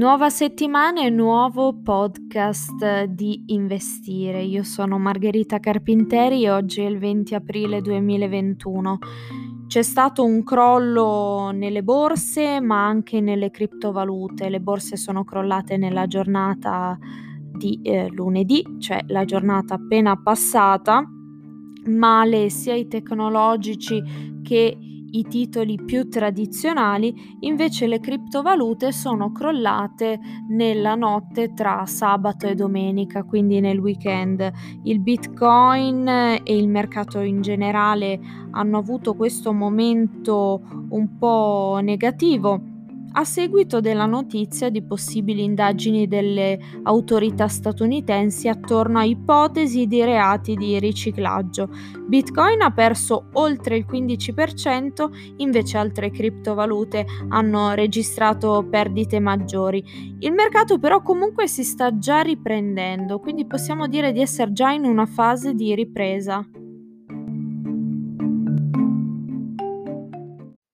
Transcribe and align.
Nuova 0.00 0.30
settimana 0.30 1.02
e 1.02 1.10
nuovo 1.10 1.78
podcast 1.82 3.02
di 3.04 3.42
Investire. 3.48 4.42
Io 4.42 4.62
sono 4.62 4.98
Margherita 4.98 5.58
Carpinteri 5.58 6.44
e 6.44 6.50
oggi 6.50 6.80
è 6.80 6.86
il 6.86 6.98
20 6.98 7.34
aprile 7.34 7.82
2021. 7.82 8.98
C'è 9.66 9.82
stato 9.82 10.24
un 10.24 10.42
crollo 10.42 11.50
nelle 11.52 11.82
borse 11.82 12.60
ma 12.60 12.86
anche 12.86 13.20
nelle 13.20 13.50
criptovalute. 13.50 14.48
Le 14.48 14.60
borse 14.60 14.96
sono 14.96 15.22
crollate 15.22 15.76
nella 15.76 16.06
giornata 16.06 16.98
di 17.52 17.80
eh, 17.82 18.08
lunedì, 18.08 18.64
cioè 18.78 19.04
la 19.08 19.26
giornata 19.26 19.74
appena 19.74 20.16
passata. 20.16 21.04
Male 21.86 22.50
sia 22.50 22.74
i 22.74 22.88
tecnologici 22.88 24.02
che 24.42 24.76
i 25.12 25.24
titoli 25.24 25.76
più 25.84 26.08
tradizionali, 26.08 27.12
invece 27.40 27.86
le 27.86 28.00
criptovalute 28.00 28.92
sono 28.92 29.32
crollate 29.32 30.18
nella 30.48 30.94
notte 30.94 31.52
tra 31.52 31.84
sabato 31.86 32.46
e 32.46 32.54
domenica, 32.54 33.24
quindi 33.24 33.60
nel 33.60 33.78
weekend. 33.78 34.50
Il 34.84 35.00
Bitcoin 35.00 36.06
e 36.06 36.56
il 36.56 36.68
mercato 36.68 37.20
in 37.20 37.40
generale 37.40 38.20
hanno 38.52 38.78
avuto 38.78 39.14
questo 39.14 39.52
momento 39.52 40.60
un 40.90 41.16
po' 41.18 41.80
negativo 41.82 42.78
a 43.12 43.24
seguito 43.24 43.80
della 43.80 44.06
notizia 44.06 44.68
di 44.70 44.82
possibili 44.82 45.42
indagini 45.42 46.06
delle 46.06 46.58
autorità 46.84 47.48
statunitensi 47.48 48.48
attorno 48.48 48.98
a 48.98 49.04
ipotesi 49.04 49.86
di 49.86 50.04
reati 50.04 50.54
di 50.54 50.78
riciclaggio. 50.78 51.68
Bitcoin 52.06 52.62
ha 52.62 52.70
perso 52.70 53.28
oltre 53.32 53.76
il 53.76 53.86
15%, 53.90 55.34
invece 55.36 55.78
altre 55.78 56.10
criptovalute 56.10 57.04
hanno 57.28 57.72
registrato 57.72 58.66
perdite 58.68 59.18
maggiori. 59.20 59.82
Il 60.20 60.32
mercato 60.32 60.78
però 60.78 61.02
comunque 61.02 61.48
si 61.48 61.64
sta 61.64 61.98
già 61.98 62.20
riprendendo, 62.20 63.18
quindi 63.18 63.46
possiamo 63.46 63.86
dire 63.86 64.12
di 64.12 64.20
essere 64.20 64.52
già 64.52 64.70
in 64.70 64.84
una 64.84 65.06
fase 65.06 65.54
di 65.54 65.74
ripresa. 65.74 66.46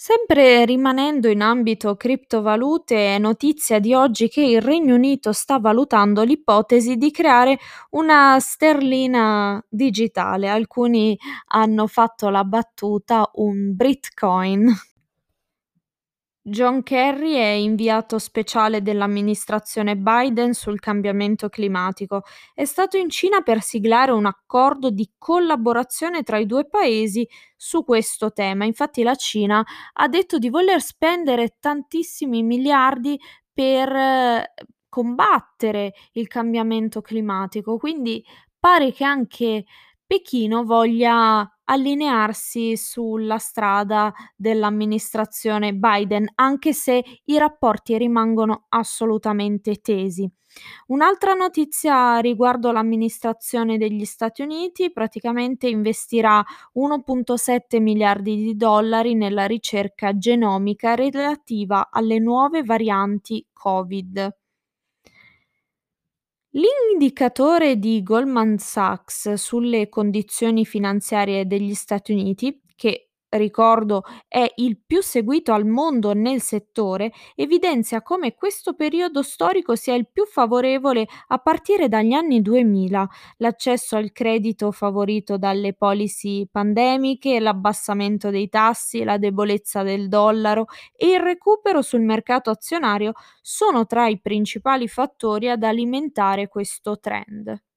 Sempre 0.00 0.64
rimanendo 0.64 1.26
in 1.28 1.42
ambito 1.42 1.96
criptovalute, 1.96 3.16
è 3.16 3.18
notizia 3.18 3.80
di 3.80 3.94
oggi 3.94 4.28
che 4.28 4.42
il 4.42 4.60
Regno 4.62 4.94
Unito 4.94 5.32
sta 5.32 5.58
valutando 5.58 6.22
l'ipotesi 6.22 6.94
di 6.96 7.10
creare 7.10 7.58
una 7.90 8.38
sterlina 8.38 9.60
digitale. 9.68 10.48
Alcuni 10.48 11.18
hanno 11.48 11.88
fatto 11.88 12.28
la 12.28 12.44
battuta 12.44 13.28
un 13.34 13.74
Bitcoin. 13.74 14.72
John 16.48 16.82
Kerry 16.82 17.34
è 17.34 17.50
inviato 17.50 18.18
speciale 18.18 18.82
dell'amministrazione 18.82 19.96
Biden 19.96 20.52
sul 20.54 20.80
cambiamento 20.80 21.48
climatico. 21.48 22.22
È 22.54 22.64
stato 22.64 22.96
in 22.96 23.08
Cina 23.10 23.42
per 23.42 23.60
siglare 23.60 24.12
un 24.12 24.26
accordo 24.26 24.90
di 24.90 25.10
collaborazione 25.18 26.22
tra 26.22 26.38
i 26.38 26.46
due 26.46 26.66
paesi 26.68 27.28
su 27.56 27.84
questo 27.84 28.32
tema. 28.32 28.64
Infatti 28.64 29.02
la 29.02 29.14
Cina 29.14 29.64
ha 29.92 30.08
detto 30.08 30.38
di 30.38 30.48
voler 30.48 30.80
spendere 30.80 31.56
tantissimi 31.60 32.42
miliardi 32.42 33.18
per 33.52 33.90
eh, 33.90 34.52
combattere 34.88 35.92
il 36.12 36.28
cambiamento 36.28 37.00
climatico. 37.00 37.76
Quindi 37.78 38.24
pare 38.58 38.92
che 38.92 39.04
anche 39.04 39.64
Pechino 40.06 40.64
voglia 40.64 41.46
allinearsi 41.70 42.76
sulla 42.76 43.38
strada 43.38 44.12
dell'amministrazione 44.36 45.74
Biden, 45.74 46.26
anche 46.36 46.72
se 46.72 47.02
i 47.24 47.38
rapporti 47.38 47.96
rimangono 47.98 48.64
assolutamente 48.70 49.76
tesi. 49.80 50.28
Un'altra 50.86 51.34
notizia 51.34 52.18
riguardo 52.18 52.72
l'amministrazione 52.72 53.76
degli 53.76 54.04
Stati 54.06 54.42
Uniti, 54.42 54.90
praticamente 54.90 55.68
investirà 55.68 56.42
1.7 56.72 57.80
miliardi 57.80 58.36
di 58.36 58.56
dollari 58.56 59.14
nella 59.14 59.46
ricerca 59.46 60.16
genomica 60.16 60.94
relativa 60.94 61.90
alle 61.90 62.18
nuove 62.18 62.62
varianti 62.62 63.44
Covid. 63.52 64.34
L'indicatore 66.52 67.78
di 67.78 68.02
Goldman 68.02 68.58
Sachs 68.58 69.34
sulle 69.34 69.88
condizioni 69.88 70.64
finanziarie 70.64 71.46
degli 71.46 71.74
Stati 71.74 72.12
Uniti, 72.12 72.60
che 72.74 73.07
ricordo 73.30 74.02
è 74.26 74.50
il 74.56 74.78
più 74.84 75.02
seguito 75.02 75.52
al 75.52 75.66
mondo 75.66 76.12
nel 76.14 76.40
settore, 76.40 77.12
evidenzia 77.34 78.02
come 78.02 78.34
questo 78.34 78.74
periodo 78.74 79.22
storico 79.22 79.74
sia 79.76 79.94
il 79.94 80.08
più 80.10 80.24
favorevole 80.26 81.06
a 81.28 81.38
partire 81.38 81.88
dagli 81.88 82.12
anni 82.12 82.40
2000. 82.42 83.08
L'accesso 83.38 83.96
al 83.96 84.12
credito 84.12 84.70
favorito 84.72 85.36
dalle 85.38 85.74
policy 85.74 86.46
pandemiche, 86.50 87.40
l'abbassamento 87.40 88.30
dei 88.30 88.48
tassi, 88.48 89.04
la 89.04 89.18
debolezza 89.18 89.82
del 89.82 90.08
dollaro 90.08 90.66
e 90.96 91.08
il 91.12 91.20
recupero 91.20 91.82
sul 91.82 92.02
mercato 92.02 92.50
azionario 92.50 93.12
sono 93.42 93.86
tra 93.86 94.08
i 94.08 94.20
principali 94.20 94.88
fattori 94.88 95.48
ad 95.48 95.62
alimentare 95.62 96.48
questo 96.48 96.98
trend. 96.98 97.67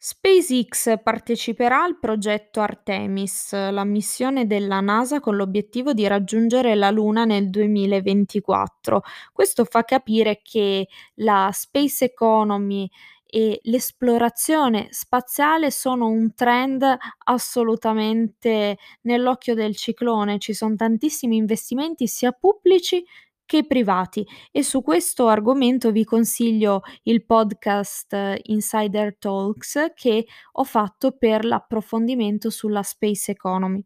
SpaceX 0.00 1.02
parteciperà 1.02 1.82
al 1.82 1.98
progetto 1.98 2.60
Artemis, 2.60 3.52
la 3.52 3.82
missione 3.82 4.46
della 4.46 4.78
NASA 4.80 5.18
con 5.18 5.34
l'obiettivo 5.34 5.92
di 5.92 6.06
raggiungere 6.06 6.76
la 6.76 6.90
Luna 6.90 7.24
nel 7.24 7.50
2024. 7.50 9.02
Questo 9.32 9.64
fa 9.64 9.82
capire 9.82 10.40
che 10.40 10.86
la 11.14 11.50
space 11.52 12.04
economy 12.04 12.88
e 13.26 13.58
l'esplorazione 13.64 14.86
spaziale 14.90 15.72
sono 15.72 16.06
un 16.06 16.32
trend 16.32 16.96
assolutamente 17.24 18.78
nell'occhio 19.02 19.54
del 19.54 19.74
ciclone. 19.76 20.38
Ci 20.38 20.54
sono 20.54 20.76
tantissimi 20.76 21.36
investimenti 21.36 22.06
sia 22.06 22.30
pubblici 22.30 23.04
che 23.48 23.66
privati 23.66 24.26
e 24.52 24.62
su 24.62 24.82
questo 24.82 25.26
argomento 25.28 25.90
vi 25.90 26.04
consiglio 26.04 26.82
il 27.04 27.24
podcast 27.24 28.12
eh, 28.12 28.40
Insider 28.44 29.16
Talks 29.18 29.92
che 29.94 30.26
ho 30.52 30.64
fatto 30.64 31.16
per 31.16 31.46
l'approfondimento 31.46 32.50
sulla 32.50 32.82
space 32.82 33.30
economy. 33.32 33.82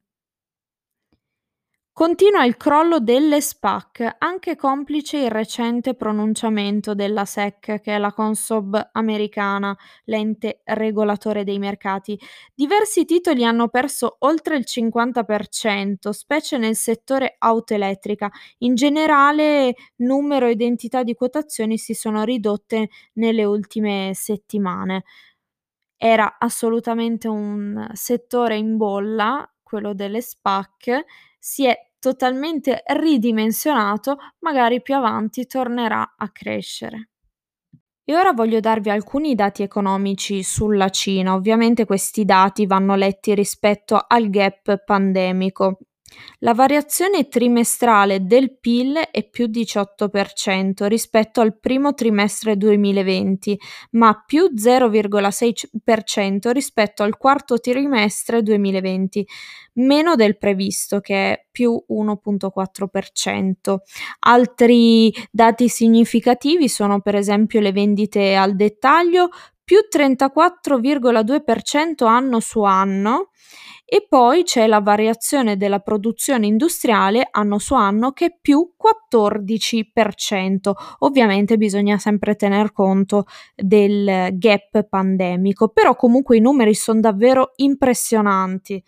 Continua 2.02 2.44
il 2.44 2.56
crollo 2.56 2.98
delle 2.98 3.40
SPAC, 3.40 4.16
anche 4.18 4.56
complice 4.56 5.18
il 5.18 5.30
recente 5.30 5.94
pronunciamento 5.94 6.96
della 6.96 7.24
SEC, 7.24 7.80
che 7.80 7.94
è 7.94 7.98
la 7.98 8.12
Consob 8.12 8.90
americana, 8.90 9.72
l'ente 10.06 10.62
regolatore 10.64 11.44
dei 11.44 11.60
mercati. 11.60 12.18
Diversi 12.52 13.04
titoli 13.04 13.44
hanno 13.44 13.68
perso 13.68 14.16
oltre 14.18 14.56
il 14.56 14.64
50%, 14.66 16.10
specie 16.10 16.58
nel 16.58 16.74
settore 16.74 17.36
auto 17.38 17.74
elettrica. 17.74 18.28
In 18.58 18.74
generale, 18.74 19.76
numero 19.98 20.48
ed 20.48 20.60
entità 20.60 21.04
di 21.04 21.14
quotazioni 21.14 21.78
si 21.78 21.94
sono 21.94 22.24
ridotte 22.24 22.88
nelle 23.12 23.44
ultime 23.44 24.10
settimane. 24.12 25.04
Era 25.96 26.38
assolutamente 26.40 27.28
un 27.28 27.88
settore 27.92 28.56
in 28.56 28.76
bolla, 28.76 29.48
quello 29.62 29.94
delle 29.94 30.20
SPAC, 30.20 31.04
si 31.38 31.66
è 31.66 31.91
totalmente 32.02 32.82
ridimensionato, 32.84 34.16
magari 34.40 34.82
più 34.82 34.96
avanti 34.96 35.46
tornerà 35.46 36.14
a 36.16 36.28
crescere. 36.32 37.10
E 38.04 38.16
ora 38.16 38.32
voglio 38.32 38.58
darvi 38.58 38.90
alcuni 38.90 39.36
dati 39.36 39.62
economici 39.62 40.42
sulla 40.42 40.88
Cina. 40.88 41.34
Ovviamente 41.34 41.84
questi 41.84 42.24
dati 42.24 42.66
vanno 42.66 42.96
letti 42.96 43.36
rispetto 43.36 44.04
al 44.04 44.30
gap 44.30 44.82
pandemico. 44.84 45.78
La 46.40 46.54
variazione 46.54 47.28
trimestrale 47.28 48.24
del 48.26 48.58
PIL 48.58 48.96
è 49.10 49.28
più 49.28 49.46
18% 49.46 50.86
rispetto 50.86 51.40
al 51.40 51.58
primo 51.58 51.94
trimestre 51.94 52.56
2020, 52.56 53.58
ma 53.92 54.22
più 54.26 54.50
0,6% 54.52 56.50
rispetto 56.50 57.02
al 57.04 57.16
quarto 57.16 57.60
trimestre 57.60 58.42
2020, 58.42 59.26
meno 59.74 60.16
del 60.16 60.36
previsto 60.36 61.00
che 61.00 61.14
è 61.32 61.46
più 61.50 61.80
1,4%. 61.88 63.76
Altri 64.20 65.14
dati 65.30 65.68
significativi 65.68 66.68
sono 66.68 67.00
per 67.00 67.14
esempio 67.14 67.60
le 67.60 67.72
vendite 67.72 68.34
al 68.34 68.56
dettaglio 68.56 69.28
più 69.72 69.78
34,2% 69.90 72.06
anno 72.06 72.40
su 72.40 72.62
anno 72.62 73.30
e 73.86 74.04
poi 74.06 74.42
c'è 74.42 74.66
la 74.66 74.80
variazione 74.80 75.56
della 75.56 75.78
produzione 75.78 76.46
industriale 76.46 77.26
anno 77.30 77.58
su 77.58 77.72
anno 77.72 78.12
che 78.12 78.26
è 78.26 78.36
più 78.38 78.74
14%. 78.76 80.72
Ovviamente 80.98 81.56
bisogna 81.56 81.96
sempre 81.96 82.34
tener 82.34 82.72
conto 82.72 83.24
del 83.54 84.28
gap 84.32 84.88
pandemico, 84.88 85.68
però 85.68 85.96
comunque 85.96 86.36
i 86.36 86.40
numeri 86.40 86.74
sono 86.74 87.00
davvero 87.00 87.52
impressionanti. 87.56 88.84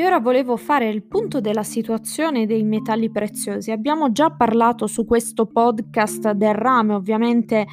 E 0.00 0.06
ora 0.06 0.18
volevo 0.18 0.56
fare 0.56 0.88
il 0.88 1.02
punto 1.02 1.42
della 1.42 1.62
situazione 1.62 2.46
dei 2.46 2.62
metalli 2.62 3.10
preziosi. 3.10 3.70
Abbiamo 3.70 4.12
già 4.12 4.30
parlato 4.30 4.86
su 4.86 5.04
questo 5.04 5.44
podcast 5.44 6.30
del 6.30 6.54
rame, 6.54 6.94
ovviamente 6.94 7.66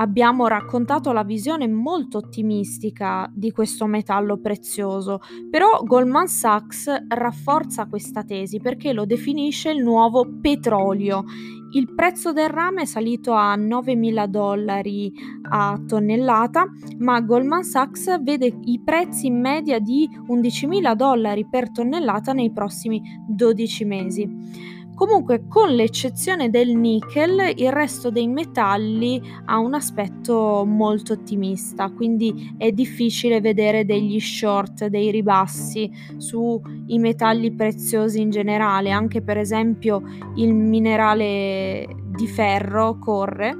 abbiamo 0.00 0.46
raccontato 0.46 1.12
la 1.12 1.22
visione 1.22 1.68
molto 1.68 2.18
ottimistica 2.18 3.30
di 3.32 3.50
questo 3.50 3.86
metallo 3.86 4.38
prezioso, 4.38 5.20
però 5.50 5.82
Goldman 5.82 6.26
Sachs 6.26 6.90
rafforza 7.08 7.86
questa 7.86 8.24
tesi 8.24 8.60
perché 8.60 8.92
lo 8.92 9.04
definisce 9.04 9.70
il 9.70 9.82
nuovo 9.82 10.26
petrolio. 10.40 11.24
Il 11.72 11.94
prezzo 11.94 12.32
del 12.32 12.48
rame 12.48 12.82
è 12.82 12.84
salito 12.84 13.32
a 13.32 13.54
9.000 13.56 14.26
dollari 14.26 15.12
a 15.50 15.80
tonnellata, 15.86 16.64
ma 16.98 17.20
Goldman 17.20 17.62
Sachs 17.62 18.20
vede 18.22 18.58
i 18.64 18.80
prezzi 18.82 19.26
in 19.26 19.38
media 19.38 19.78
di 19.78 20.08
11.000 20.28 20.94
dollari 20.94 21.46
per 21.48 21.70
tonnellata 21.70 22.32
nei 22.32 22.50
prossimi 22.52 23.00
12 23.28 23.84
mesi. 23.84 24.78
Comunque, 25.00 25.46
con 25.48 25.70
l'eccezione 25.70 26.50
del 26.50 26.76
nickel, 26.76 27.54
il 27.56 27.72
resto 27.72 28.10
dei 28.10 28.28
metalli 28.28 29.18
ha 29.46 29.58
un 29.58 29.72
aspetto 29.72 30.62
molto 30.66 31.14
ottimista, 31.14 31.90
quindi 31.90 32.54
è 32.58 32.70
difficile 32.70 33.40
vedere 33.40 33.86
degli 33.86 34.20
short, 34.20 34.88
dei 34.88 35.10
ribassi 35.10 35.90
sui 36.18 36.98
metalli 36.98 37.50
preziosi 37.50 38.20
in 38.20 38.28
generale, 38.28 38.90
anche 38.90 39.22
per 39.22 39.38
esempio 39.38 40.02
il 40.36 40.52
minerale 40.52 41.86
di 42.04 42.26
ferro 42.26 42.98
corre 42.98 43.56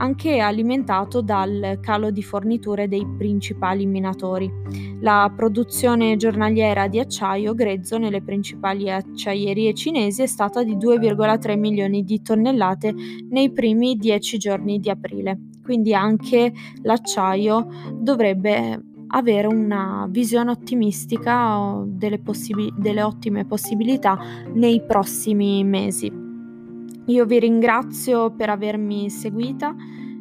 anche 0.00 0.38
alimentato 0.38 1.20
dal 1.22 1.78
calo 1.80 2.10
di 2.10 2.22
forniture 2.22 2.88
dei 2.88 3.06
principali 3.16 3.86
minatori. 3.86 4.50
La 5.00 5.32
produzione 5.34 6.16
giornaliera 6.16 6.88
di 6.88 6.98
acciaio 6.98 7.54
grezzo 7.54 7.98
nelle 7.98 8.22
principali 8.22 8.90
acciaierie 8.90 9.74
cinesi 9.74 10.22
è 10.22 10.26
stata 10.26 10.62
di 10.62 10.76
2,3 10.76 11.58
milioni 11.58 12.04
di 12.04 12.20
tonnellate 12.22 12.94
nei 13.30 13.52
primi 13.52 13.96
10 13.96 14.38
giorni 14.38 14.78
di 14.78 14.90
aprile. 14.90 15.38
Quindi 15.62 15.94
anche 15.94 16.52
l'acciaio 16.82 17.66
dovrebbe 17.94 18.82
avere 19.08 19.46
una 19.46 20.06
visione 20.10 20.50
ottimistica 20.50 21.82
delle, 21.84 22.18
possib- 22.18 22.74
delle 22.76 23.02
ottime 23.02 23.44
possibilità 23.46 24.18
nei 24.52 24.82
prossimi 24.84 25.64
mesi. 25.64 26.27
Io 27.08 27.24
vi 27.24 27.38
ringrazio 27.38 28.30
per 28.30 28.50
avermi 28.50 29.08
seguita, 29.08 29.74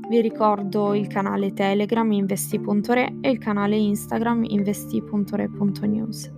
vi 0.10 0.22
ricordo 0.22 0.94
il 0.94 1.08
canale 1.08 1.52
Telegram 1.52 2.10
investi.re 2.10 3.18
e 3.20 3.30
il 3.30 3.40
canale 3.40 3.76
Instagram 3.76 4.46
investi.re.news. 4.46 6.32